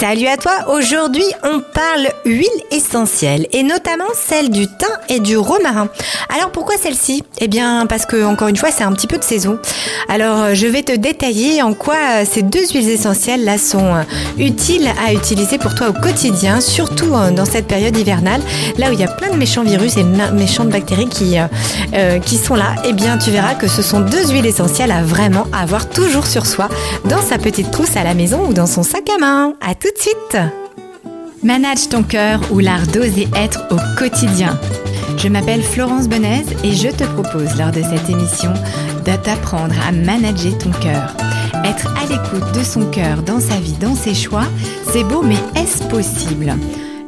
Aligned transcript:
Salut 0.00 0.28
à 0.28 0.38
toi, 0.38 0.52
aujourd'hui 0.74 1.26
on 1.44 1.60
parle 1.60 2.08
huile 2.24 2.48
essentielle 2.70 3.46
et 3.52 3.62
notamment 3.62 4.06
celle 4.14 4.48
du 4.48 4.66
thym 4.66 4.88
et 5.10 5.20
du 5.20 5.36
romarin. 5.36 5.90
Alors 6.34 6.50
pourquoi 6.52 6.76
celle-ci? 6.78 7.22
Eh 7.36 7.48
bien 7.48 7.84
parce 7.84 8.06
que 8.06 8.24
encore 8.24 8.48
une 8.48 8.56
fois 8.56 8.70
c'est 8.70 8.82
un 8.82 8.92
petit 8.94 9.06
peu 9.06 9.18
de 9.18 9.22
saison. 9.22 9.58
Alors 10.08 10.54
je 10.54 10.66
vais 10.66 10.82
te 10.82 10.92
détailler 10.96 11.60
en 11.60 11.74
quoi 11.74 12.24
ces 12.24 12.40
deux 12.40 12.66
huiles 12.72 12.88
essentielles 12.88 13.44
là 13.44 13.58
sont 13.58 13.94
euh, 13.94 14.02
utiles 14.38 14.90
à 15.06 15.12
utiliser 15.12 15.58
pour 15.58 15.74
toi 15.74 15.90
au 15.90 15.92
quotidien, 15.92 16.62
surtout 16.62 17.14
euh, 17.14 17.30
dans 17.30 17.44
cette 17.44 17.66
période 17.66 17.94
hivernale, 17.94 18.40
là 18.78 18.88
où 18.88 18.94
il 18.94 19.00
y 19.00 19.04
a 19.04 19.08
plein 19.08 19.28
de 19.28 19.36
méchants 19.36 19.64
virus 19.64 19.98
et 19.98 20.04
méchantes 20.32 20.70
bactéries 20.70 21.10
qui, 21.10 21.36
euh, 21.38 22.18
qui 22.20 22.38
sont 22.38 22.54
là. 22.54 22.74
Eh 22.86 22.94
bien 22.94 23.18
tu 23.18 23.30
verras 23.30 23.54
que 23.54 23.68
ce 23.68 23.82
sont 23.82 24.00
deux 24.00 24.30
huiles 24.30 24.46
essentielles 24.46 24.92
à 24.92 25.02
vraiment 25.02 25.46
avoir 25.52 25.90
toujours 25.90 26.26
sur 26.26 26.46
soi, 26.46 26.70
dans 27.04 27.20
sa 27.20 27.36
petite 27.36 27.70
trousse 27.70 27.96
à 27.96 28.02
la 28.02 28.14
maison 28.14 28.46
ou 28.48 28.54
dans 28.54 28.66
son 28.66 28.82
sac 28.82 29.06
à 29.14 29.18
main. 29.18 29.52
À 29.60 29.74
tout 29.74 29.89
de 29.94 30.00
suite 30.00 30.38
Manage 31.42 31.88
ton 31.88 32.02
cœur 32.02 32.40
ou 32.52 32.58
l'art 32.58 32.86
d'oser 32.86 33.28
être 33.34 33.62
au 33.70 33.98
quotidien. 33.98 34.58
Je 35.16 35.28
m'appelle 35.28 35.62
Florence 35.62 36.08
Benez 36.08 36.44
et 36.62 36.72
je 36.72 36.88
te 36.88 37.04
propose 37.04 37.56
lors 37.58 37.70
de 37.70 37.82
cette 37.82 38.10
émission 38.10 38.52
de 39.06 39.16
t'apprendre 39.16 39.74
à 39.86 39.92
manager 39.92 40.56
ton 40.58 40.70
cœur. 40.70 41.16
Être 41.64 41.88
à 41.96 42.06
l'écoute 42.06 42.54
de 42.54 42.62
son 42.62 42.90
cœur 42.90 43.22
dans 43.22 43.40
sa 43.40 43.56
vie, 43.56 43.76
dans 43.80 43.94
ses 43.94 44.14
choix, 44.14 44.46
c'est 44.92 45.04
beau 45.04 45.22
mais 45.22 45.38
est-ce 45.56 45.82
possible? 45.84 46.54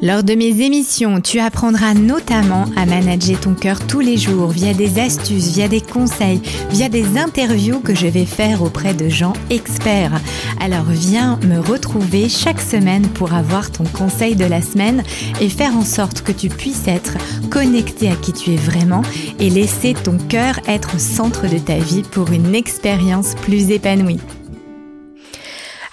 Lors 0.03 0.25
de 0.25 0.35
mes 0.35 0.61
émissions, 0.61 1.21
tu 1.21 1.39
apprendras 1.39 1.95
notamment 1.95 2.65
à 2.77 2.87
manager 2.87 3.39
ton 3.39 3.55
cœur 3.55 3.87
tous 3.87 4.01
les 4.01 4.17
jours 4.17 4.49
via 4.49 4.75
des 4.75 4.99
astuces, 4.99 5.53
via 5.55 5.69
des 5.69 5.81
conseils, 5.81 6.43
via 6.71 6.89
des 6.89 7.17
interviews 7.17 7.79
que 7.79 7.95
je 7.95 8.09
vais 8.09 8.27
faire 8.27 8.63
auprès 8.63 8.95
de 8.95 9.09
gens 9.09 9.33
experts. 9.49 10.21
Alors 10.61 10.87
viens 10.91 11.39
me 11.47 11.61
retrouver 11.61 12.29
chaque 12.29 12.61
semaine 12.61 13.07
pour 13.07 13.33
avoir 13.33 13.71
ton 13.71 13.85
conseil 13.85 14.35
de 14.35 14.45
la 14.45 14.61
semaine 14.61 15.05
et 15.41 15.49
faire 15.49 15.77
en 15.77 15.85
sorte 15.85 16.23
que 16.23 16.33
tu 16.33 16.49
puisses 16.49 16.89
être 16.89 17.17
connecté 17.49 18.11
à 18.11 18.17
qui 18.17 18.33
tu 18.33 18.51
es 18.51 18.57
vraiment 18.57 19.03
et 19.39 19.51
laisser 19.51 19.95
ton 19.95 20.19
cœur 20.19 20.59
être 20.67 20.97
au 20.97 20.99
centre 20.99 21.47
de 21.47 21.59
ta 21.59 21.79
vie 21.79 22.03
pour 22.03 22.33
une 22.33 22.57
expérience 22.57 23.37
plus 23.37 23.71
épanouie. 23.71 24.19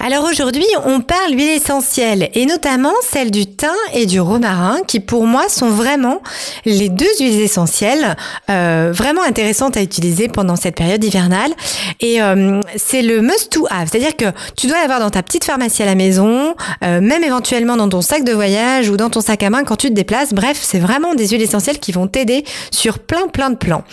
Alors 0.01 0.23
aujourd'hui, 0.23 0.65
on 0.85 1.01
parle 1.01 1.31
d'huile 1.31 1.49
essentielle 1.49 2.29
et 2.33 2.45
notamment 2.45 2.93
celle 3.01 3.31
du 3.31 3.45
thym 3.45 3.67
et 3.93 4.05
du 4.05 4.21
romarin 4.21 4.77
qui 4.87 5.01
pour 5.01 5.25
moi 5.25 5.49
sont 5.49 5.67
vraiment 5.67 6.21
les 6.63 6.87
deux 6.87 7.05
huiles 7.19 7.41
essentielles 7.41 8.15
euh, 8.49 8.93
vraiment 8.95 9.21
intéressantes 9.23 9.75
à 9.75 9.81
utiliser 9.81 10.29
pendant 10.29 10.55
cette 10.55 10.75
période 10.75 11.03
hivernale. 11.03 11.51
Et 11.99 12.21
euh, 12.21 12.61
c'est 12.77 13.01
le 13.01 13.21
must 13.21 13.51
to 13.51 13.67
have, 13.69 13.89
c'est-à-dire 13.91 14.15
que 14.15 14.31
tu 14.55 14.67
dois 14.67 14.77
l'avoir 14.79 15.01
dans 15.01 15.09
ta 15.09 15.21
petite 15.21 15.43
pharmacie 15.43 15.83
à 15.83 15.85
la 15.85 15.95
maison, 15.95 16.55
euh, 16.81 17.01
même 17.01 17.25
éventuellement 17.25 17.75
dans 17.75 17.89
ton 17.89 18.01
sac 18.01 18.23
de 18.23 18.31
voyage 18.31 18.87
ou 18.89 18.95
dans 18.95 19.09
ton 19.09 19.19
sac 19.19 19.43
à 19.43 19.49
main 19.49 19.65
quand 19.65 19.75
tu 19.75 19.89
te 19.89 19.93
déplaces. 19.93 20.33
Bref, 20.33 20.57
c'est 20.61 20.79
vraiment 20.79 21.13
des 21.13 21.27
huiles 21.27 21.41
essentielles 21.41 21.79
qui 21.79 21.91
vont 21.91 22.07
t'aider 22.07 22.45
sur 22.71 22.99
plein 22.99 23.27
plein 23.27 23.49
de 23.49 23.57
plans. 23.57 23.83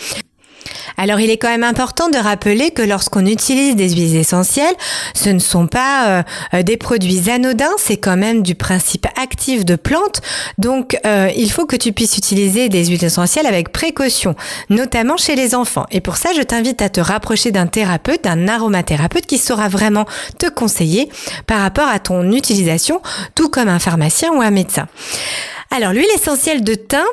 Alors 0.97 1.19
il 1.19 1.29
est 1.29 1.37
quand 1.37 1.49
même 1.49 1.63
important 1.63 2.09
de 2.09 2.17
rappeler 2.17 2.71
que 2.71 2.81
lorsqu'on 2.81 3.25
utilise 3.25 3.75
des 3.75 3.91
huiles 3.91 4.15
essentielles, 4.15 4.73
ce 5.13 5.29
ne 5.29 5.37
sont 5.39 5.67
pas 5.67 6.23
euh, 6.53 6.63
des 6.63 6.75
produits 6.75 7.29
anodins, 7.29 7.71
c'est 7.77 7.97
quand 7.97 8.17
même 8.17 8.41
du 8.41 8.55
principe 8.55 9.05
actif 9.21 9.63
de 9.63 9.75
plante. 9.75 10.21
Donc 10.57 10.97
euh, 11.05 11.29
il 11.37 11.51
faut 11.51 11.67
que 11.67 11.75
tu 11.75 11.93
puisses 11.93 12.17
utiliser 12.17 12.67
des 12.67 12.85
huiles 12.85 13.03
essentielles 13.03 13.45
avec 13.45 13.71
précaution, 13.71 14.35
notamment 14.69 15.17
chez 15.17 15.35
les 15.35 15.53
enfants. 15.53 15.85
Et 15.91 16.01
pour 16.01 16.17
ça, 16.17 16.29
je 16.35 16.41
t'invite 16.41 16.81
à 16.81 16.89
te 16.89 16.99
rapprocher 16.99 17.51
d'un 17.51 17.67
thérapeute, 17.67 18.23
d'un 18.23 18.47
aromathérapeute 18.47 19.27
qui 19.27 19.37
saura 19.37 19.69
vraiment 19.69 20.05
te 20.39 20.49
conseiller 20.49 21.09
par 21.45 21.59
rapport 21.59 21.87
à 21.87 21.99
ton 21.99 22.31
utilisation, 22.31 23.01
tout 23.35 23.49
comme 23.49 23.69
un 23.69 23.79
pharmacien 23.79 24.31
ou 24.31 24.41
un 24.41 24.51
médecin. 24.51 24.87
Alors 25.69 25.91
l'huile 25.91 26.07
essentielle 26.15 26.63
de 26.63 26.73
thym, 26.73 27.05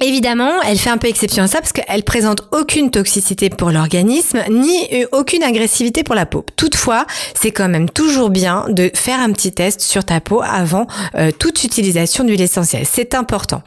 Évidemment, 0.00 0.62
elle 0.62 0.78
fait 0.78 0.88
un 0.88 0.96
peu 0.96 1.06
exception 1.06 1.44
à 1.44 1.48
ça 1.48 1.60
parce 1.60 1.72
qu'elle 1.72 2.02
présente 2.02 2.48
aucune 2.50 2.90
toxicité 2.90 3.50
pour 3.50 3.70
l'organisme 3.70 4.40
ni 4.48 4.88
aucune 5.12 5.42
agressivité 5.42 6.02
pour 6.02 6.14
la 6.14 6.24
peau. 6.24 6.46
Toutefois, 6.56 7.06
c'est 7.38 7.50
quand 7.50 7.68
même 7.68 7.90
toujours 7.90 8.30
bien 8.30 8.64
de 8.70 8.90
faire 8.94 9.20
un 9.20 9.30
petit 9.32 9.52
test 9.52 9.82
sur 9.82 10.02
ta 10.04 10.20
peau 10.22 10.40
avant 10.42 10.86
euh, 11.14 11.30
toute 11.30 11.62
utilisation 11.64 12.24
d'huile 12.24 12.40
essentielle. 12.40 12.86
C'est 12.90 13.14
important. 13.14 13.62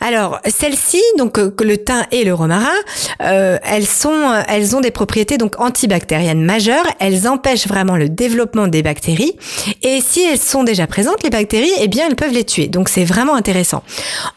Alors, 0.00 0.38
celles-ci, 0.46 1.02
donc 1.18 1.38
euh, 1.38 1.52
le 1.60 1.76
thym 1.76 2.04
et 2.12 2.24
le 2.24 2.34
romarin, 2.34 2.68
euh, 3.22 3.58
elles 3.64 3.86
sont, 3.86 4.32
elles 4.48 4.76
ont 4.76 4.80
des 4.80 4.92
propriétés 4.92 5.38
donc 5.38 5.60
antibactériennes 5.60 6.44
majeures. 6.44 6.86
Elles 7.00 7.26
empêchent 7.26 7.66
vraiment 7.66 7.96
le 7.96 8.08
développement 8.08 8.68
des 8.68 8.82
bactéries. 8.82 9.36
Et 9.82 10.00
si 10.00 10.22
elles 10.22 10.38
sont 10.38 10.62
déjà 10.62 10.86
présentes, 10.86 11.24
les 11.24 11.30
bactéries, 11.30 11.72
eh 11.80 11.88
bien, 11.88 12.06
elles 12.08 12.16
peuvent 12.16 12.32
les 12.32 12.44
tuer. 12.44 12.68
Donc, 12.68 12.88
c'est 12.88 13.04
vraiment 13.04 13.34
intéressant. 13.34 13.82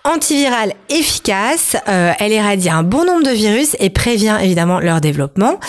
Antivirale 0.03 0.73
efficace 0.89 1.26
euh, 1.29 2.13
elle 2.19 2.31
éradie 2.31 2.69
un 2.69 2.83
bon 2.83 3.05
nombre 3.05 3.23
de 3.23 3.31
virus 3.31 3.75
et 3.79 3.89
prévient 3.89 4.37
évidemment 4.41 4.79
leur 4.79 5.01
développement. 5.01 5.59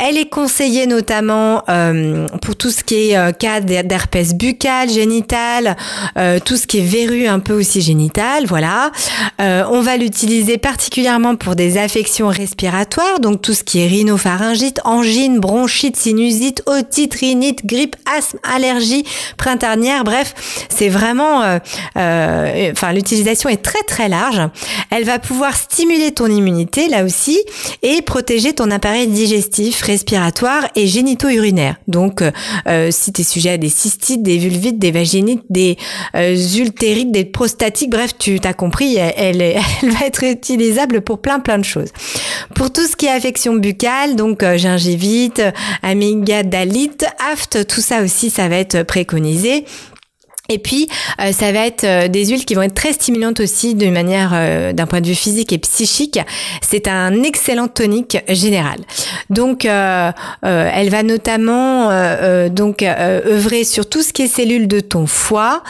Elle 0.00 0.16
est 0.16 0.28
conseillée 0.28 0.86
notamment 0.86 1.64
euh, 1.68 2.28
pour 2.40 2.54
tout 2.54 2.70
ce 2.70 2.84
qui 2.84 3.10
est 3.10 3.16
euh, 3.16 3.32
cas 3.32 3.60
d'herpès 3.60 4.32
buccal, 4.32 4.88
génital, 4.88 5.76
euh, 6.16 6.38
tout 6.38 6.56
ce 6.56 6.68
qui 6.68 6.78
est 6.78 6.86
verrue 6.86 7.26
un 7.26 7.40
peu 7.40 7.52
aussi 7.52 7.80
génital, 7.80 8.46
voilà. 8.46 8.92
on 9.38 9.80
va 9.80 9.96
l'utiliser 9.96 10.56
particulièrement 10.56 11.34
pour 11.34 11.56
des 11.56 11.78
affections 11.78 12.28
respiratoires, 12.28 13.18
donc 13.18 13.42
tout 13.42 13.54
ce 13.54 13.64
qui 13.64 13.80
est 13.80 13.88
rhinopharyngite, 13.88 14.80
angine, 14.84 15.40
bronchite, 15.40 15.96
sinusite, 15.96 16.62
otite, 16.66 17.14
rhinite, 17.14 17.66
grippe, 17.66 17.96
asthme, 18.16 18.38
allergie 18.44 19.04
printanière, 19.36 20.04
bref, 20.04 20.34
c'est 20.68 20.88
vraiment, 20.88 21.40
enfin 21.96 22.92
l'utilisation 22.92 23.48
est 23.48 23.62
très 23.62 23.82
très 23.86 24.08
large. 24.08 24.42
Elle 24.90 25.04
va 25.04 25.18
pouvoir 25.18 25.56
stimuler 25.56 26.12
ton 26.12 26.26
immunité 26.26 26.88
là 26.88 27.04
aussi 27.04 27.38
et 27.82 28.02
protéger 28.02 28.52
ton 28.52 28.70
appareil 28.70 29.08
digestif 29.08 29.87
respiratoires 29.88 30.68
et 30.76 30.86
génito-urinaires. 30.86 31.76
Donc, 31.88 32.22
euh, 32.22 32.30
euh, 32.68 32.90
si 32.90 33.12
tu 33.12 33.22
es 33.22 33.24
sujet 33.24 33.50
à 33.50 33.58
des 33.58 33.68
cystites, 33.68 34.22
des 34.22 34.38
vulvites, 34.38 34.78
des 34.78 34.90
vaginites, 34.90 35.42
des 35.50 35.76
euh, 36.14 36.36
ultérites, 36.56 37.10
des 37.10 37.24
prostatiques, 37.24 37.90
bref, 37.90 38.12
tu 38.18 38.38
t'as 38.38 38.52
compris, 38.52 38.96
elle, 38.96 39.38
va 39.82 40.06
être 40.06 40.22
utilisable 40.24 41.00
pour 41.00 41.20
plein 41.20 41.40
plein 41.40 41.58
de 41.58 41.64
choses. 41.64 41.88
Pour 42.54 42.72
tout 42.72 42.86
ce 42.86 42.96
qui 42.96 43.06
est 43.06 43.10
affection 43.10 43.54
buccale, 43.54 44.14
donc 44.14 44.44
gingivite, 44.56 45.42
amygdalite, 45.82 47.06
aft, 47.32 47.66
tout 47.66 47.80
ça 47.80 48.02
aussi, 48.02 48.30
ça 48.30 48.48
va 48.48 48.56
être 48.56 48.82
préconisé. 48.82 49.64
Et 50.50 50.58
puis, 50.58 50.88
euh, 51.20 51.30
ça 51.30 51.52
va 51.52 51.66
être 51.66 51.84
euh, 51.84 52.08
des 52.08 52.24
huiles 52.24 52.46
qui 52.46 52.54
vont 52.54 52.62
être 52.62 52.72
très 52.72 52.94
stimulantes 52.94 53.38
aussi 53.38 53.74
de 53.74 53.90
manière, 53.90 54.30
euh, 54.32 54.72
d'un 54.72 54.86
point 54.86 55.02
de 55.02 55.06
vue 55.06 55.14
physique 55.14 55.52
et 55.52 55.58
psychique. 55.58 56.18
C'est 56.62 56.88
un 56.88 57.22
excellent 57.22 57.68
tonique 57.68 58.16
général. 58.30 58.78
Donc, 59.28 59.66
elle 59.66 60.90
va 60.90 61.02
notamment 61.02 61.90
donc 62.48 62.82
œuvrer 62.82 63.64
sur 63.64 63.88
tout 63.88 64.02
ce 64.02 64.12
qui 64.12 64.22
est 64.22 64.26
cellules 64.26 64.68
de 64.68 64.80
ton 64.80 65.06
foie. 65.06 65.62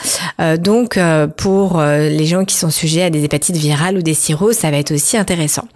donc, 0.57 0.97
pour 1.37 1.81
les 1.81 2.25
gens 2.25 2.45
qui 2.45 2.55
sont 2.55 2.69
sujets 2.69 3.03
à 3.03 3.09
des 3.09 3.23
hépatites 3.23 3.55
virales 3.55 3.97
ou 3.97 4.01
des 4.01 4.13
cirrhoses, 4.13 4.57
ça 4.57 4.71
va 4.71 4.77
être 4.77 4.93
aussi 4.93 5.17
intéressant. 5.17 5.67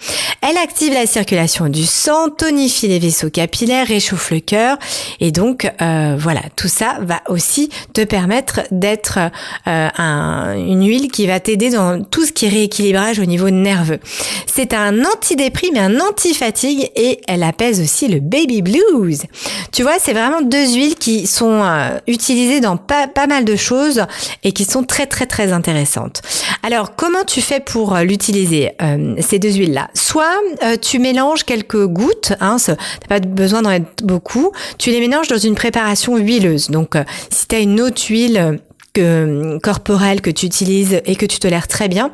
Elle 0.41 0.57
active 0.57 0.93
la 0.93 1.05
circulation 1.05 1.67
du 1.67 1.85
sang, 1.85 2.29
tonifie 2.29 2.87
les 2.87 2.99
vaisseaux 2.99 3.29
capillaires, 3.29 3.87
réchauffe 3.87 4.31
le 4.31 4.39
cœur, 4.39 4.77
et 5.19 5.31
donc 5.31 5.69
voilà, 5.79 6.41
tout 6.55 6.69
ça 6.69 6.97
va 7.01 7.21
aussi 7.27 7.69
te 7.93 8.01
permettre 8.01 8.61
d'être 8.71 8.92
être 8.93 9.19
euh, 9.67 9.89
un, 9.97 10.55
une 10.55 10.85
huile 10.87 11.11
qui 11.11 11.27
va 11.27 11.39
t'aider 11.39 11.69
dans 11.71 12.01
tout 12.03 12.25
ce 12.25 12.31
qui 12.31 12.45
est 12.45 12.49
rééquilibrage 12.49 13.19
au 13.19 13.25
niveau 13.25 13.49
nerveux. 13.49 13.99
C'est 14.45 14.73
un 14.73 15.03
antidéprime 15.03 15.75
et 15.75 15.79
un 15.79 15.99
anti-fatigue 15.99 16.91
et 16.95 17.21
elle 17.27 17.43
apaise 17.43 17.81
aussi 17.81 18.07
le 18.07 18.19
baby 18.19 18.61
blues. 18.61 19.23
Tu 19.71 19.83
vois, 19.83 19.95
c'est 19.99 20.13
vraiment 20.13 20.41
deux 20.41 20.73
huiles 20.73 20.95
qui 20.95 21.27
sont 21.27 21.61
euh, 21.63 21.97
utilisées 22.07 22.61
dans 22.61 22.77
pas, 22.77 23.07
mal 23.27 23.45
de 23.45 23.55
choses 23.55 24.05
et 24.43 24.51
qui 24.51 24.65
sont 24.65 24.83
très 24.83 25.07
très 25.07 25.25
très 25.25 25.51
intéressantes. 25.51 26.21
Alors, 26.61 26.95
comment 26.95 27.23
tu 27.25 27.41
fais 27.41 27.59
pour 27.59 27.95
euh, 27.95 28.03
l'utiliser, 28.03 28.71
ces 29.19 29.39
deux 29.39 29.51
huiles-là? 29.51 29.89
Soit 29.93 30.33
tu 30.81 30.99
mélanges 30.99 31.43
quelques 31.43 31.85
gouttes, 31.85 32.33
hein, 32.39 32.57
t'as 32.65 32.75
pas 33.07 33.19
besoin 33.19 33.61
d'en 33.61 33.69
mettre 33.69 34.03
beaucoup, 34.03 34.51
tu 34.77 34.91
les 34.91 34.99
mélanges 34.99 35.27
dans 35.27 35.37
une 35.37 35.55
préparation 35.55 36.17
huileuse. 36.17 36.69
Donc, 36.69 36.95
si 37.29 37.47
tu 37.47 37.55
as 37.55 37.59
une 37.59 37.81
autre 37.81 38.01
huile 38.09 38.59
que, 38.93 39.57
corporelle 39.61 40.21
que 40.21 40.29
tu 40.29 40.45
utilises 40.45 41.01
et 41.05 41.15
que 41.15 41.25
tu 41.25 41.39
tolères 41.39 41.67
très 41.67 41.87
bien, 41.87 42.11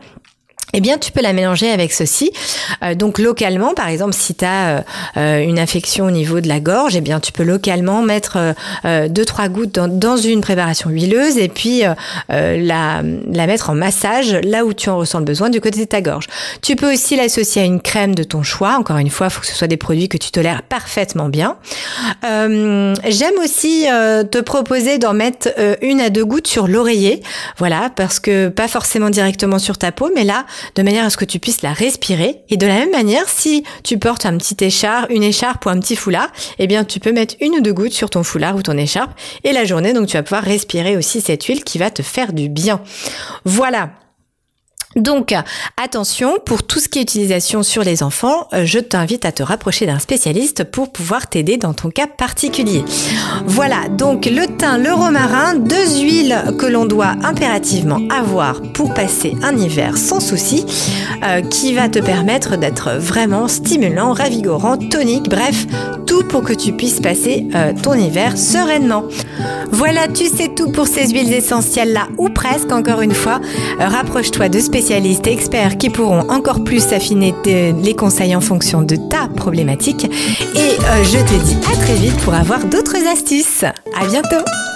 eh 0.74 0.82
bien, 0.82 0.98
tu 0.98 1.12
peux 1.12 1.22
la 1.22 1.34
mélanger 1.34 1.72
avec 1.72 1.92
ceci. 1.92 2.32
Euh, 2.84 2.94
donc, 2.94 3.18
localement, 3.18 3.74
par 3.74 3.88
exemple, 3.88 4.14
si 4.14 4.36
tu 4.36 4.46
as 4.46 4.70
euh, 4.70 4.82
euh, 5.18 5.40
une 5.44 5.58
infection 5.58 6.06
au 6.06 6.12
niveau 6.12 6.42
de 6.42 6.48
la 6.48 6.60
gorge, 6.60 6.96
eh 6.96 7.02
bien, 7.02 7.20
tu 7.20 7.32
peux 7.32 7.44
localement 7.44 8.02
mettre 8.02 8.38
deux, 8.84 9.26
trois 9.26 9.48
gouttes 9.48 9.72
dans, 9.72 10.18
une 10.18 10.42
préparation 10.42 10.90
huileuse 10.90 11.38
et 11.38 11.48
puis 11.48 11.84
la, 12.30 13.02
la 13.02 13.48
mettre 13.48 13.70
en 13.70 13.76
massage 13.76 14.34
là 14.44 14.66
où 14.66 14.74
tu 14.74 14.90
en 14.90 14.98
ressens 14.98 15.20
le 15.20 15.26
besoin 15.26 15.50
du 15.50 15.62
côté 15.62 15.80
de 15.80 15.86
ta 15.86 16.02
gorge. 16.02 16.28
Tu 16.62 16.76
peux 16.76 16.92
aussi 16.92 17.16
l'associer 17.16 17.62
à 17.62 17.66
une 17.66 17.80
crème 17.80 18.16
de 18.16 18.24
ton 18.24 18.44
choix. 18.44 18.76
Encore 18.78 18.98
une 18.98 19.10
fois, 19.10 19.28
il 19.28 19.30
faut 19.30 19.42
que 19.42 19.48
ce 19.48 19.56
soit 19.56 19.68
des 19.68 19.78
produits 19.78 20.10
que 20.10 20.18
tu 20.18 20.32
tolères 20.32 20.64
parfaitement 20.64 21.30
bien. 21.30 21.58
J'aime 22.24 23.40
aussi 23.42 23.86
te 23.86 24.42
proposer 24.42 24.98
d'en 24.98 25.14
mettre 25.14 25.50
une 25.82 26.02
à 26.02 26.10
deux 26.10 26.26
gouttes 26.26 26.48
sur 26.48 26.68
l'oreiller. 26.68 27.22
Voilà, 27.58 27.90
parce 27.96 28.20
que 28.20 28.50
pas 28.50 28.68
forcément 28.68 29.10
directement 29.10 29.60
sur 29.60 29.78
ta 29.78 29.92
peau, 29.92 30.10
mais 30.16 30.24
là, 30.24 30.46
de 30.76 30.84
manière 30.84 31.06
à 31.06 31.10
ce 31.10 31.18
que 31.18 31.26
tu 31.26 31.40
puisses 31.40 31.62
la 31.62 31.74
respirer. 31.74 32.42
Et 32.50 32.58
de 32.58 32.68
la 32.68 32.76
même 32.76 32.92
manière, 32.92 33.28
si 33.28 33.64
tu 33.84 33.98
portes 33.98 34.26
un 34.26 34.38
petit 34.38 34.64
écharpe, 34.64 35.10
une 35.10 35.24
écharpe 35.24 35.66
ou 35.66 35.70
un 35.70 35.80
petit 35.80 35.96
foulard, 35.96 36.30
eh 36.58 36.68
bien, 36.68 36.84
tu 36.84 37.00
peux 37.00 37.12
mettre 37.12 37.36
une 37.42 37.56
ou 37.56 37.62
deux 37.62 37.74
gouttes 37.74 37.94
sur 37.94 38.10
ton 38.10 38.24
foulard 38.24 38.56
ou 38.56 38.62
ton 38.62 38.78
écharpe 38.78 39.12
et 39.44 39.54
la 39.54 39.66
journée, 39.66 39.94
donc 39.94 40.08
tu 40.08 40.18
vas 40.18 40.24
pouvoir 40.24 40.44
respirer 40.44 40.98
aussi 40.98 41.22
cette 41.22 41.44
huile 41.46 41.64
qui 41.64 41.78
va 41.78 41.92
te 41.92 42.02
faire 42.02 42.34
du 42.34 42.50
bien. 42.50 42.82
Voilà. 43.46 43.90
Donc, 44.96 45.36
attention, 45.78 46.38
pour 46.44 46.64
tout 46.64 46.80
ce 46.80 46.90
qui 46.90 46.98
est 46.98 47.04
utilisation 47.04 47.62
sur 47.62 47.84
les 47.84 48.02
enfants, 48.02 48.48
euh, 48.54 48.66
je 48.66 48.80
t'invite 48.80 49.24
à 49.24 49.32
te 49.32 49.44
rapprocher 49.44 49.86
d'un 49.86 50.00
spécialiste 50.00 50.64
pour 50.64 50.92
pouvoir 50.92 51.28
t'aider 51.28 51.58
dans 51.58 51.76
ton 51.76 51.92
cas 51.92 52.08
particulier. 52.08 52.84
Voilà, 53.46 53.88
donc 53.88 54.26
le 54.26 54.48
thym, 54.58 54.82
le 54.82 54.92
romarin, 54.92 55.54
deux 55.54 56.02
huiles 56.02 56.56
que 56.58 56.66
l'on 56.66 56.86
doit 56.86 57.14
impérativement 57.24 58.00
avoir 58.10 58.64
pour 58.74 58.96
passer 58.96 59.36
un 59.44 59.56
hiver 59.56 59.96
sans 59.96 60.20
souci, 60.20 60.66
euh, 61.24 61.42
qui 61.42 61.74
va 61.74 61.88
te 61.88 62.00
permettre 62.00 62.58
d'être 62.58 62.94
vraiment 62.98 63.48
stimulant, 63.48 64.14
ravigorant, 64.14 64.78
tonique, 64.78 65.30
bref, 65.30 65.68
tout 66.08 66.24
pour 66.24 66.42
que 66.42 66.54
tu 66.54 66.74
puisses 66.74 67.00
passer 67.00 67.46
euh, 67.54 67.74
ton 67.80 67.94
hiver 67.94 68.40
sereinement. 68.40 69.04
Voilà, 69.72 70.08
tu 70.08 70.26
sais 70.26 70.50
tout 70.56 70.72
pour 70.72 70.88
ces 70.88 71.10
huiles 71.10 71.34
essentielles 71.34 71.94
là, 71.94 72.08
ou 72.18 72.30
presque, 72.30 72.72
encore 72.72 73.02
une 73.02 73.14
fois, 73.14 73.40
rapproche-toi 73.80 74.50
de 74.50 74.60
spécialistes 74.60 74.80
spécialistes 74.80 75.28
et 75.28 75.34
experts 75.34 75.78
qui 75.78 75.90
pourront 75.90 76.30
encore 76.30 76.64
plus 76.64 76.94
affiner 76.94 77.36
les 77.46 77.96
conseils 77.96 78.36
en 78.36 78.42
fonction 78.42 78.82
de 78.82 78.96
ta 78.96 79.28
problématique. 79.28 80.06
Et 80.56 80.58
euh, 80.58 81.04
je 81.04 81.18
te 81.20 81.44
dis 81.44 81.58
à 81.68 81.76
très 81.76 81.96
vite 81.96 82.18
pour 82.24 82.34
avoir 82.34 82.64
d'autres 82.66 83.06
astuces. 83.12 83.64
À 83.64 84.08
bientôt! 84.08 84.69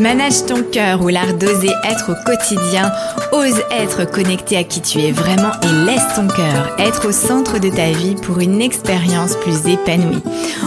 Manage 0.00 0.44
ton 0.46 0.62
cœur 0.62 1.02
ou 1.02 1.08
l'art 1.08 1.34
d'oser 1.34 1.70
être 1.84 2.10
au 2.10 2.24
quotidien. 2.26 2.90
Ose 3.32 3.60
être 3.70 4.10
connecté 4.10 4.56
à 4.56 4.64
qui 4.64 4.80
tu 4.80 5.00
es 5.00 5.12
vraiment 5.12 5.52
et 5.62 5.86
laisse 5.86 6.14
ton 6.16 6.26
cœur 6.26 6.74
être 6.78 7.08
au 7.08 7.12
centre 7.12 7.58
de 7.58 7.68
ta 7.68 7.90
vie 7.90 8.16
pour 8.16 8.40
une 8.40 8.60
expérience 8.60 9.36
plus 9.36 9.68
épanouie. 9.68 10.22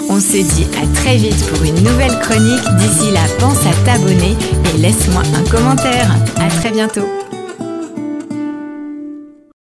On 0.09 0.19
se 0.19 0.37
dit 0.37 0.67
à 0.81 0.95
très 0.95 1.17
vite 1.17 1.45
pour 1.47 1.63
une 1.63 1.83
nouvelle 1.83 2.17
chronique. 2.19 2.63
D'ici 2.77 3.11
là, 3.11 3.21
pense 3.39 3.59
à 3.65 3.85
t'abonner 3.85 4.35
et 4.73 4.77
laisse-moi 4.77 5.23
un 5.35 5.49
commentaire. 5.49 6.09
À 6.39 6.47
très 6.47 6.71
bientôt. 6.71 7.26